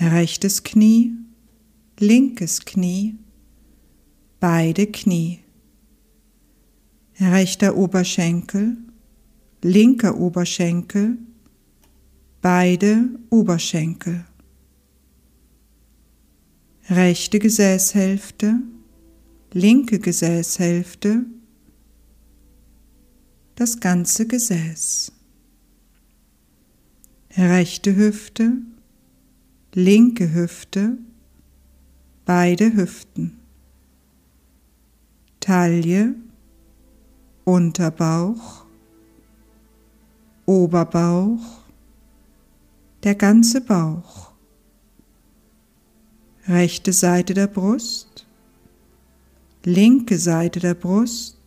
[0.00, 1.12] Rechtes Knie,
[1.98, 3.16] linkes Knie,
[4.40, 5.40] beide Knie.
[7.20, 8.76] Rechter Oberschenkel,
[9.62, 11.18] linker Oberschenkel,
[12.40, 14.24] beide Oberschenkel.
[16.88, 18.60] Rechte Gesäßhälfte,
[19.52, 21.26] linke Gesäßhälfte,
[23.58, 25.10] das ganze Gesäß.
[27.36, 28.52] Rechte Hüfte,
[29.74, 30.96] linke Hüfte,
[32.24, 33.36] beide Hüften.
[35.40, 36.14] Taille,
[37.44, 38.64] Unterbauch,
[40.46, 41.62] Oberbauch,
[43.02, 44.30] der ganze Bauch.
[46.46, 48.24] Rechte Seite der Brust,
[49.64, 51.37] linke Seite der Brust,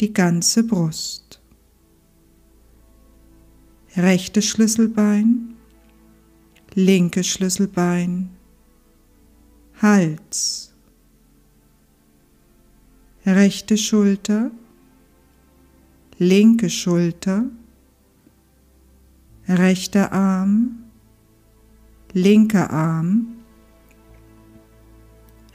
[0.00, 1.40] die ganze Brust.
[3.96, 5.56] Rechtes Schlüsselbein,
[6.74, 8.30] linkes Schlüsselbein,
[9.82, 10.72] Hals,
[13.26, 14.50] rechte Schulter,
[16.18, 17.44] linke Schulter,
[19.48, 20.84] rechter Arm,
[22.12, 23.36] linker Arm,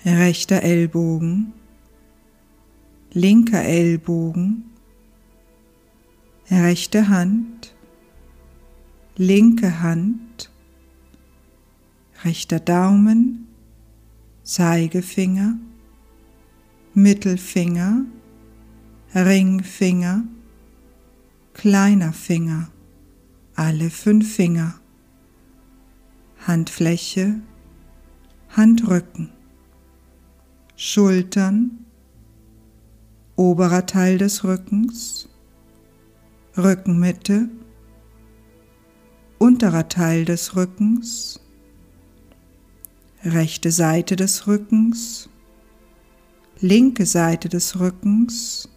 [0.04, 1.54] rechter Ellbogen,
[3.16, 4.66] linker Ellbogen,
[6.52, 7.74] rechte Hand,
[9.16, 10.52] linke Hand,
[12.26, 13.48] rechter Daumen,
[14.44, 15.58] Zeigefinger,
[16.94, 18.04] Mittelfinger,
[19.16, 20.26] Ringfinger,
[21.54, 22.70] kleiner Finger,
[23.56, 24.76] alle fünf Finger,
[26.46, 27.40] Handfläche,
[28.50, 29.30] Handrücken,
[30.76, 31.85] Schultern,
[33.36, 35.28] oberer Teil des Rückens,
[36.58, 37.50] Rückenmitte,
[39.40, 41.42] unterer Teil des Rückens,
[43.24, 45.30] rechte Seite des Rückens,
[46.62, 48.70] linke Seite des Rückens,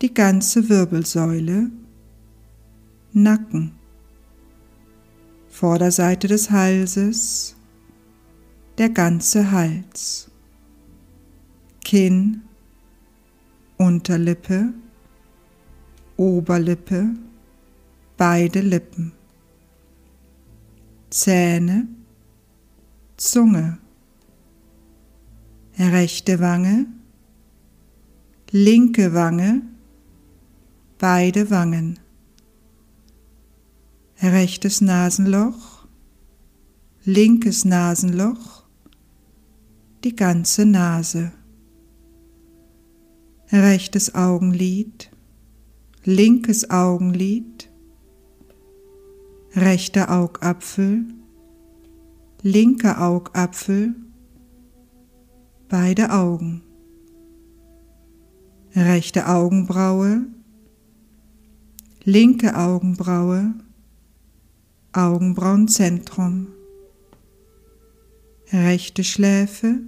[0.00, 1.70] die ganze Wirbelsäule,
[3.12, 3.72] Nacken,
[5.48, 7.56] Vorderseite des Halses,
[8.78, 10.30] der ganze Hals,
[11.84, 12.47] Kinn,
[13.78, 14.74] Unterlippe,
[16.16, 17.14] Oberlippe,
[18.16, 19.12] beide Lippen,
[21.10, 21.86] Zähne,
[23.16, 23.78] Zunge,
[25.78, 26.86] rechte Wange,
[28.50, 29.62] linke Wange,
[30.98, 32.00] beide Wangen,
[34.20, 35.86] rechtes Nasenloch,
[37.04, 38.64] linkes Nasenloch,
[40.02, 41.30] die ganze Nase,
[43.50, 45.10] rechtes Augenlid,
[46.04, 47.70] linkes Augenlid,
[49.54, 51.06] rechter Augapfel,
[52.42, 53.94] linker Augapfel,
[55.68, 56.62] beide Augen,
[58.74, 60.26] rechte Augenbraue,
[62.04, 63.54] linke Augenbraue,
[64.92, 66.48] Augenbrauenzentrum,
[68.52, 69.80] rechte Schläfe,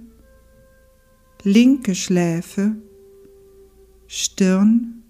[1.43, 2.75] linke Schläfe,
[4.13, 5.03] Stirn,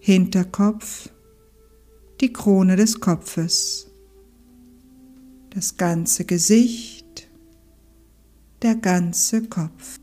[0.00, 1.08] Hinterkopf,
[2.20, 3.92] die Krone des Kopfes,
[5.50, 7.28] das ganze Gesicht,
[8.60, 10.00] der ganze Kopf.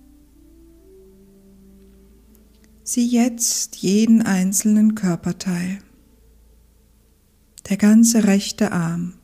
[2.83, 5.79] Sieh jetzt jeden einzelnen Körperteil,
[7.67, 9.15] der ganze rechte Arm,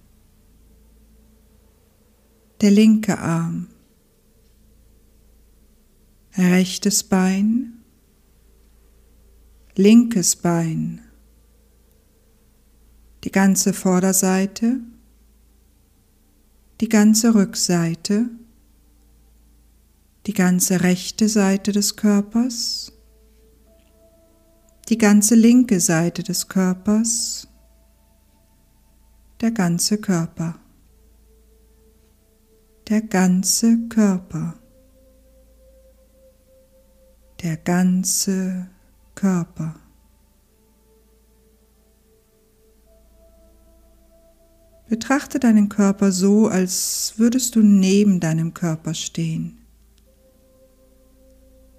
[2.59, 3.67] der linke Arm,
[6.35, 7.74] rechtes Bein,
[9.77, 11.01] linkes Bein,
[13.25, 14.79] die ganze Vorderseite,
[16.79, 18.29] die ganze Rückseite,
[20.27, 22.93] die ganze rechte Seite des Körpers,
[24.87, 27.47] die ganze linke Seite des Körpers,
[29.41, 30.57] der ganze Körper,
[32.87, 34.53] der ganze Körper,
[37.41, 38.69] der ganze
[39.15, 39.75] Körper.
[44.87, 49.57] Betrachte deinen Körper so, als würdest du neben deinem Körper stehen.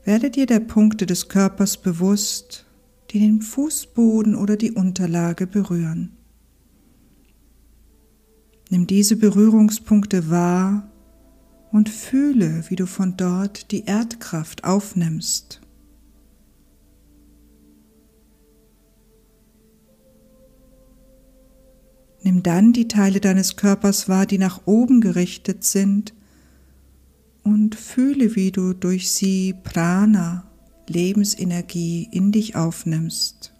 [0.02, 2.66] Werde dir der Punkte des Körpers bewusst,
[3.10, 6.16] die den Fußboden oder die Unterlage berühren.
[8.70, 10.90] Nimm diese Berührungspunkte wahr
[11.70, 15.60] und fühle, wie du von dort die Erdkraft aufnimmst.
[22.26, 26.12] Nimm dann die Teile deines Körpers wahr, die nach oben gerichtet sind
[27.44, 30.50] und fühle, wie du durch sie Prana,
[30.88, 33.54] Lebensenergie in dich aufnimmst.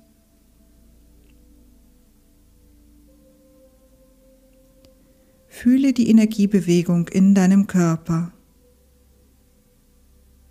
[5.47, 8.33] Fühle die Energiebewegung in deinem Körper.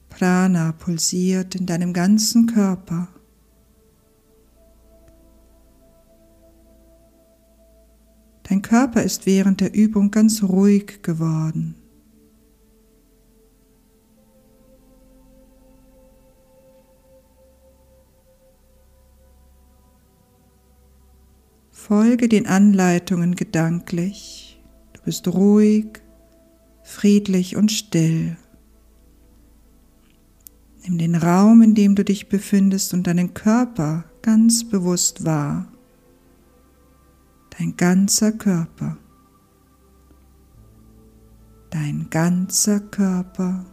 [0.08, 3.10] Prana pulsiert in deinem ganzen Körper.
[8.48, 11.76] Dein Körper ist während der Übung ganz ruhig geworden.
[21.72, 24.64] Folge den Anleitungen gedanklich.
[24.94, 26.02] Du bist ruhig,
[26.84, 28.38] friedlich und still.
[30.84, 35.75] Nimm den Raum, in dem du dich befindest und deinen Körper ganz bewusst wahr
[37.58, 38.98] dein ganzer Körper,
[41.70, 43.66] dein ganzer Körper,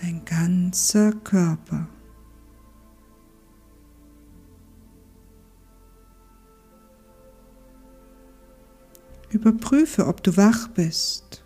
[0.00, 1.86] dein ganzer Körper.
[9.30, 11.44] Überprüfe, ob du wach bist.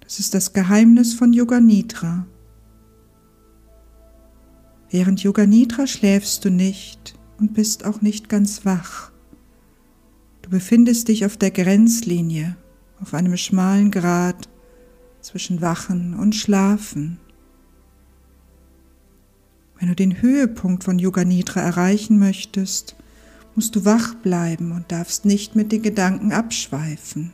[0.00, 2.26] Das ist das Geheimnis von Yoga Nidra.
[4.90, 9.10] Während Yoga Nidra schläfst du nicht, und bist auch nicht ganz wach.
[10.42, 12.56] Du befindest dich auf der Grenzlinie,
[13.00, 14.48] auf einem schmalen Grat
[15.20, 17.18] zwischen Wachen und Schlafen.
[19.78, 22.96] Wenn du den Höhepunkt von Yoga Nidra erreichen möchtest,
[23.54, 27.32] musst du wach bleiben und darfst nicht mit den Gedanken abschweifen.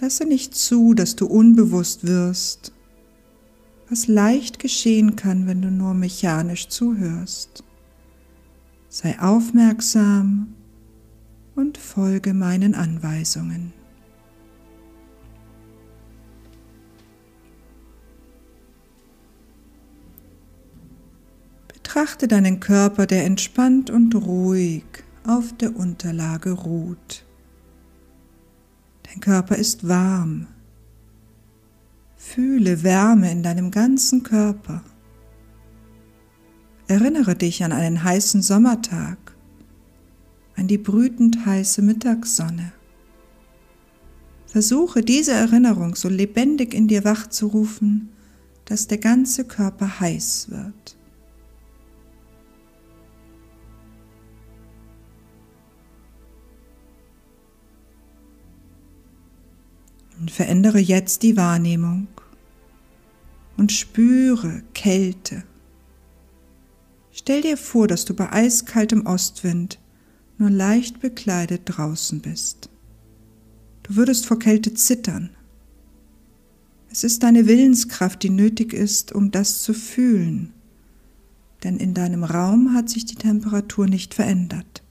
[0.00, 2.72] Lasse nicht zu, dass du unbewusst wirst,
[3.88, 7.64] was leicht geschehen kann, wenn du nur mechanisch zuhörst
[8.94, 10.54] Sei aufmerksam
[11.56, 13.72] und folge meinen Anweisungen.
[21.66, 24.84] Betrachte deinen Körper, der entspannt und ruhig
[25.26, 27.24] auf der Unterlage ruht.
[29.02, 30.46] Dein Körper ist warm.
[32.14, 34.84] Fühle Wärme in deinem ganzen Körper.
[36.86, 39.16] Erinnere dich an einen heißen Sommertag,
[40.54, 42.72] an die brütend heiße Mittagssonne.
[44.46, 48.10] Versuche diese Erinnerung so lebendig in dir wachzurufen,
[48.66, 50.96] dass der ganze Körper heiß wird.
[60.20, 62.08] Und verändere jetzt die Wahrnehmung
[63.56, 65.44] und spüre Kälte.
[67.16, 69.78] Stell dir vor, dass du bei eiskaltem Ostwind
[70.36, 72.68] nur leicht bekleidet draußen bist.
[73.84, 75.30] Du würdest vor Kälte zittern.
[76.90, 80.52] Es ist deine Willenskraft, die nötig ist, um das zu fühlen.
[81.62, 84.82] Denn in deinem Raum hat sich die Temperatur nicht verändert.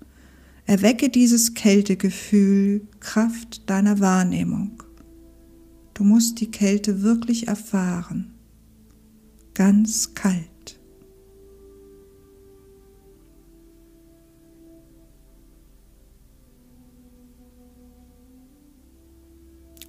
[0.65, 4.81] Erwecke dieses Kältegefühl Kraft deiner Wahrnehmung.
[5.93, 8.33] Du musst die Kälte wirklich erfahren.
[9.53, 10.52] Ganz kalt.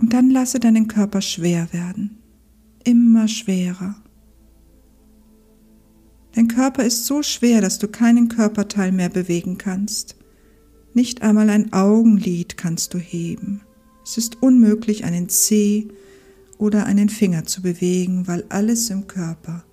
[0.04, 2.18] Und dann lasse deinen Körper schwer werden,
[2.84, 3.96] immer schwerer.
[6.34, 10.16] Dein Körper ist so schwer, dass du keinen Körperteil mehr bewegen kannst.
[10.92, 13.62] Nicht einmal ein Augenlid kannst du heben.
[14.04, 15.88] Es ist unmöglich, einen Zeh
[16.58, 19.64] oder einen Finger zu bewegen, weil alles im Körper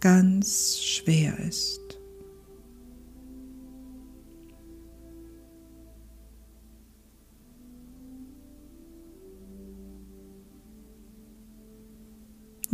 [0.00, 1.83] ganz schwer ist.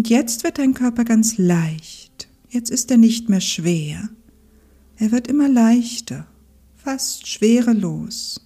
[0.00, 2.26] Und jetzt wird dein Körper ganz leicht.
[2.48, 4.08] Jetzt ist er nicht mehr schwer.
[4.96, 6.26] Er wird immer leichter,
[6.74, 8.40] fast schwerelos.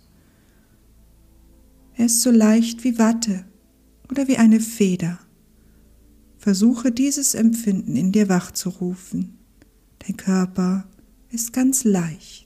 [1.94, 3.44] Er ist so leicht wie Watte
[4.10, 5.20] oder wie eine Feder.
[6.38, 9.38] Versuche dieses Empfinden in dir wachzurufen.
[10.00, 10.88] Dein Körper
[11.30, 12.43] ist ganz leicht.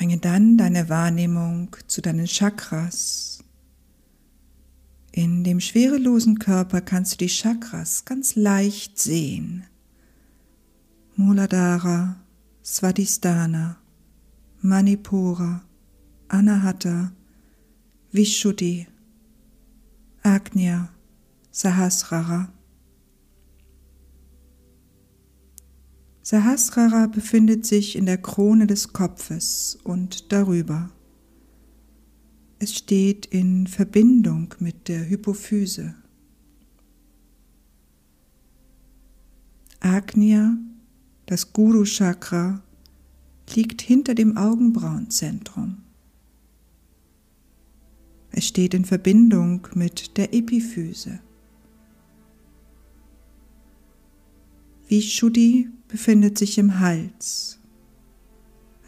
[0.00, 3.44] Bringe dann deine Wahrnehmung zu deinen Chakras.
[5.12, 9.66] In dem schwerelosen Körper kannst du die Chakras ganz leicht sehen.
[11.16, 12.16] Muladhara,
[12.64, 13.76] Svadhisthana,
[14.62, 15.64] Manipura,
[16.28, 17.12] Anahata,
[18.10, 18.86] Vishuddhi,
[20.22, 20.88] Agnya,
[21.50, 22.48] Sahasrara.
[26.30, 30.92] Sahasrara befindet sich in der Krone des Kopfes und darüber.
[32.60, 35.96] Es steht in Verbindung mit der Hypophyse.
[39.80, 40.56] Agnya,
[41.26, 42.62] das Guru Chakra,
[43.56, 45.78] liegt hinter dem Augenbrauenzentrum.
[48.30, 51.18] Es steht in Verbindung mit der Epiphyse.
[54.86, 57.58] Vishuddhi befindet sich im Hals.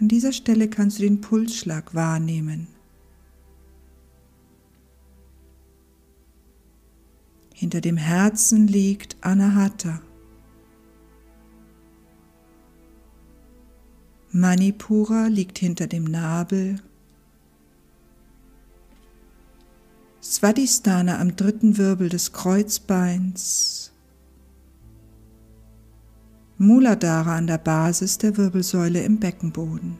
[0.01, 2.69] An dieser Stelle kannst du den Pulsschlag wahrnehmen.
[7.55, 10.01] Hinter dem Herzen liegt Anahata.
[14.31, 16.81] Manipura liegt hinter dem Nabel.
[20.21, 23.92] Svadhisthana am dritten Wirbel des Kreuzbeins
[26.63, 29.99] Muladhara an der Basis der Wirbelsäule im Beckenboden.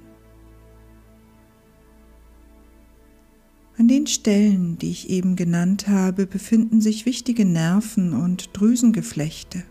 [3.79, 9.65] An den Stellen, die ich eben genannt habe, befinden sich wichtige Nerven und Drüsengeflechte.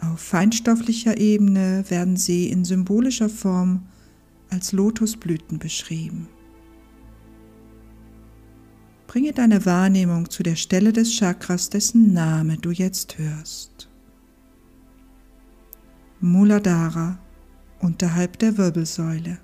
[0.00, 3.86] Auf feinstofflicher Ebene werden sie in symbolischer Form
[4.50, 6.28] als Lotusblüten beschrieben.
[9.06, 13.73] Bringe deine Wahrnehmung zu der Stelle des Chakras, dessen Name du jetzt hörst.
[16.24, 17.18] Muladhara
[17.80, 19.40] unterhalb der Wirbelsäule.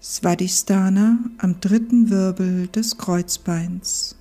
[0.00, 4.19] Svadhisthana am dritten Wirbel des Kreuzbeins.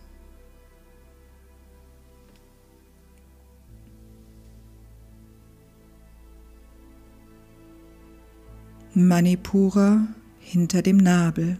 [9.08, 10.08] Manipura
[10.40, 11.58] hinter dem Nabel.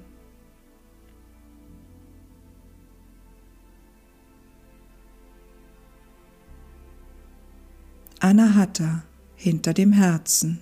[8.20, 9.04] Anahata
[9.36, 10.60] hinter dem Herzen.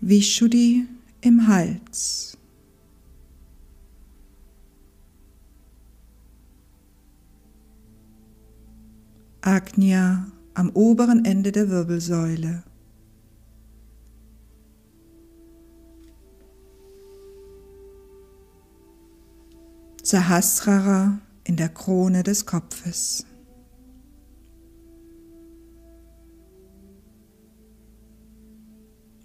[0.00, 0.86] Vishuddhi
[1.20, 2.35] im Hals.
[9.46, 12.64] Agnya am oberen Ende der Wirbelsäule.
[20.02, 23.24] Sahasrara in der Krone des Kopfes.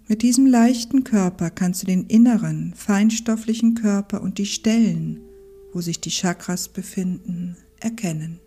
[0.06, 5.20] Mit diesem leichten Körper kannst du den inneren, feinstofflichen Körper und die Stellen,
[5.72, 8.38] wo sich die Chakras befinden, erkennen.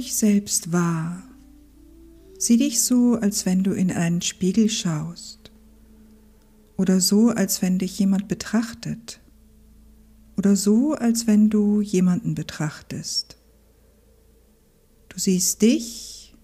[0.00, 1.22] Dich selbst wahr.
[2.38, 5.52] Sieh dich so, als wenn du in einen Spiegel schaust.
[6.78, 9.20] Oder so, als wenn dich jemand betrachtet.
[10.38, 13.36] Oder so, als wenn du jemanden betrachtest.
[15.10, 16.34] Du siehst dich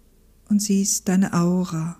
[0.50, 1.98] und siehst deine Aura.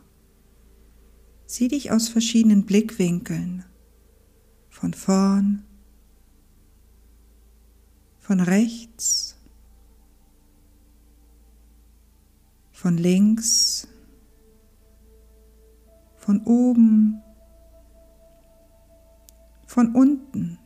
[1.46, 3.64] Sieh dich aus verschiedenen Blickwinkeln.
[4.68, 5.64] Von vorn,
[8.18, 9.35] von rechts,
[12.76, 13.88] von links,
[16.18, 17.22] von oben,
[19.66, 20.58] von unten.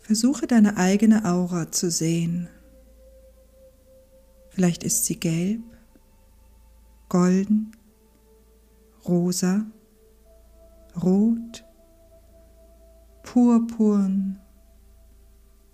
[0.00, 2.48] Versuche deine eigene Aura zu sehen.
[4.50, 5.62] Vielleicht ist sie gelb,
[7.08, 7.76] golden,
[9.06, 9.66] rosa,
[11.00, 11.64] rot,
[13.22, 14.40] purpurn,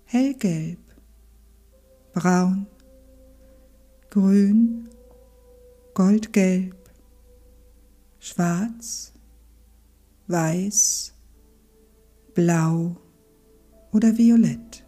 [0.05, 0.90] hellgelb
[2.13, 2.67] braun,
[4.09, 4.89] grün,
[5.93, 6.75] goldgelb,
[8.19, 9.13] schwarz,
[10.27, 11.13] weiß,
[12.33, 12.95] blau
[13.91, 14.85] oder violett.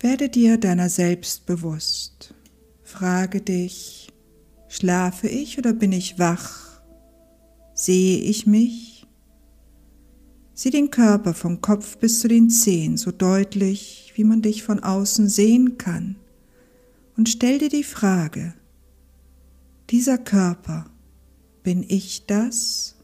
[0.00, 2.35] Werde dir deiner selbst bewusst.
[2.86, 4.12] Frage dich,
[4.68, 6.80] schlafe ich oder bin ich wach?
[7.74, 9.08] Sehe ich mich?
[10.54, 14.84] Sieh den Körper vom Kopf bis zu den Zehen so deutlich, wie man dich von
[14.84, 16.14] außen sehen kann,
[17.16, 18.54] und stell dir die Frage,
[19.90, 20.88] dieser Körper,
[21.64, 22.95] bin ich das?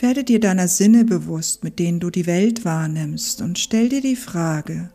[0.00, 4.14] Werde dir deiner Sinne bewusst, mit denen du die Welt wahrnimmst, und stell dir die
[4.16, 4.90] Frage,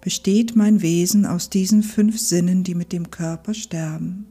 [0.00, 4.26] besteht mein Wesen aus diesen fünf Sinnen, die mit dem Körper sterben?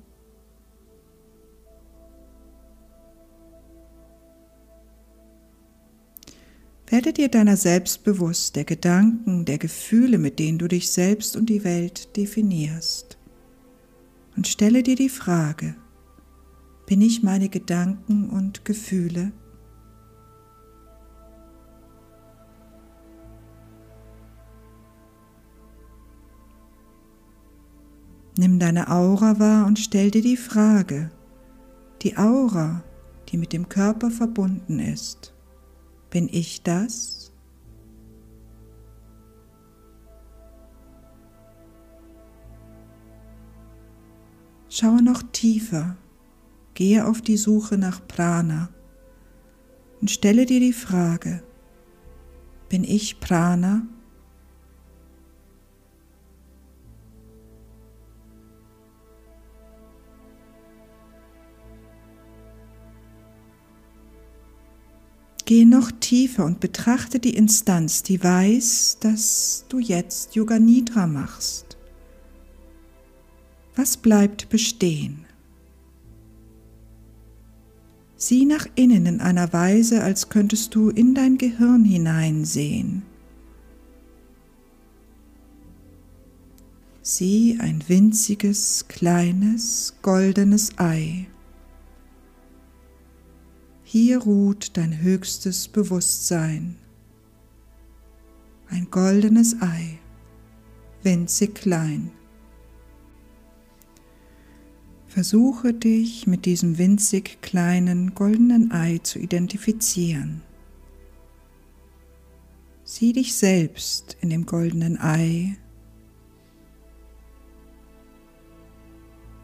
[6.87, 11.49] Werde dir deiner selbst bewusst, der Gedanken, der Gefühle, mit denen du dich selbst und
[11.49, 13.17] die Welt definierst.
[14.35, 15.75] Und stelle dir die Frage,
[16.85, 19.31] bin ich meine Gedanken und Gefühle?
[28.37, 31.09] Nimm deine Aura wahr und stell dir die Frage,
[32.01, 32.83] die Aura,
[33.29, 35.33] die mit dem Körper verbunden ist,
[36.09, 37.31] bin ich das?
[44.69, 45.95] Schaue noch tiefer
[46.75, 48.69] Gehe auf die Suche nach Prana
[50.01, 51.41] und stelle dir die Frage,
[52.67, 53.87] bin ich Prana?
[65.45, 71.77] Gehe noch tiefer und betrachte die Instanz, die weiß, dass du jetzt Yoga Nidra machst.
[73.75, 75.24] Was bleibt bestehen?
[78.17, 83.03] Sieh nach innen in einer Weise, als könntest du in dein Gehirn hineinsehen.
[87.01, 91.27] Sieh ein winziges, kleines, goldenes Ei.
[93.83, 96.77] Hier ruht dein höchstes Bewusstsein.
[98.67, 99.99] Ein goldenes Ei,
[101.03, 102.11] winzig klein.
[105.15, 110.41] Versuche dich mit diesem winzig kleinen goldenen Ei zu identifizieren.
[112.83, 115.55] Sieh dich selbst in dem goldenen Ei.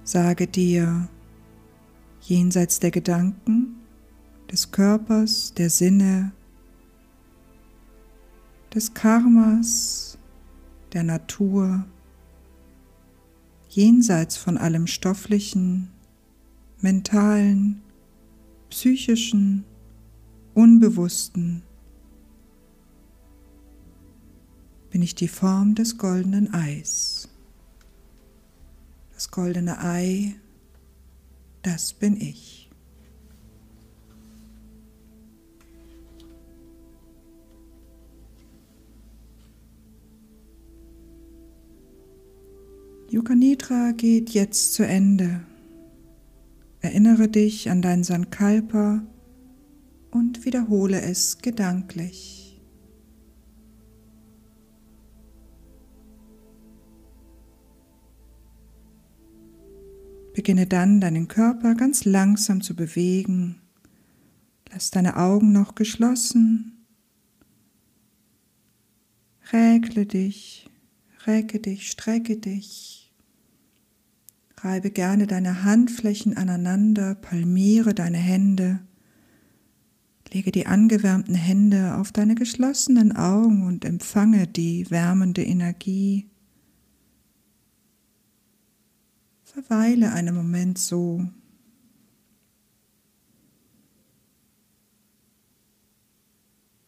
[0.03, 1.07] Sage dir,
[2.19, 3.77] jenseits der Gedanken,
[4.51, 6.33] des Körpers, der Sinne,
[8.75, 10.17] des Karmas,
[10.91, 11.85] der Natur,
[13.71, 15.89] jenseits von allem stofflichen,
[16.79, 17.81] mentalen,
[18.69, 19.63] psychischen,
[20.53, 21.63] unbewussten,
[24.89, 27.29] bin ich die Form des goldenen Eis.
[29.13, 30.35] Das goldene Ei,
[31.61, 32.60] das bin ich.
[43.11, 45.41] Yoga Nidra geht jetzt zu Ende.
[46.79, 49.03] Erinnere dich an dein Sankalpa
[50.11, 52.61] und wiederhole es gedanklich.
[60.33, 63.61] Beginne dann deinen Körper ganz langsam zu bewegen.
[64.71, 66.87] Lass deine Augen noch geschlossen.
[69.51, 70.69] Räkle dich,
[71.27, 73.00] recke dich, strecke dich.
[74.63, 78.79] Reibe gerne deine Handflächen aneinander, palmiere deine Hände.
[80.31, 86.29] Lege die angewärmten Hände auf deine geschlossenen Augen und empfange die wärmende Energie.
[89.43, 91.27] Verweile einen Moment so.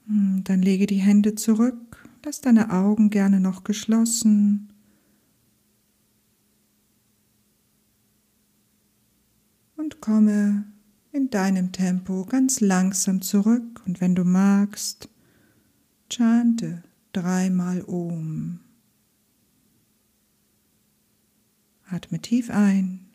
[0.05, 4.72] Hm, dann lege die Hände zurück, lass deine Augen gerne noch geschlossen
[10.03, 10.65] komme
[11.13, 15.07] in deinem Tempo ganz langsam zurück und wenn du magst,
[16.09, 16.83] chante
[17.13, 18.59] dreimal Om.
[21.85, 23.05] Atme tief ein.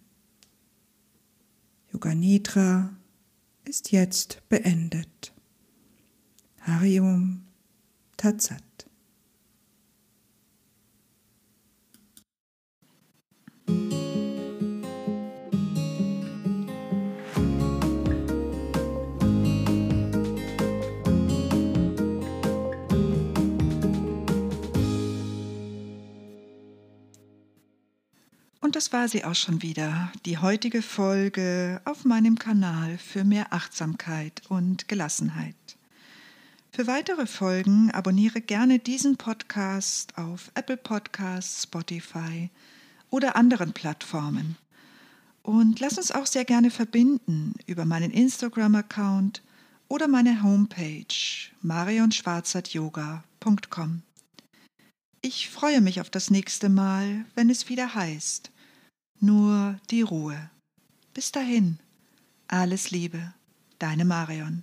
[1.92, 2.96] Yoga Nidra
[3.64, 5.34] ist jetzt beendet.
[6.62, 7.42] Harium
[8.16, 8.62] Tatsat.
[28.68, 33.54] Und das war sie auch schon wieder, die heutige Folge auf meinem Kanal für mehr
[33.54, 35.54] Achtsamkeit und Gelassenheit.
[36.70, 42.50] Für weitere Folgen abonniere gerne diesen Podcast auf Apple Podcasts, Spotify
[43.08, 44.58] oder anderen Plattformen.
[45.42, 49.40] Und lass uns auch sehr gerne verbinden über meinen Instagram-Account
[49.88, 51.06] oder meine Homepage
[51.62, 54.02] marionschwarzertyoga.com.
[55.22, 58.50] Ich freue mich auf das nächste Mal, wenn es wieder heißt,
[59.20, 60.50] nur die Ruhe.
[61.14, 61.78] Bis dahin,
[62.46, 63.34] alles Liebe,
[63.78, 64.62] deine Marion.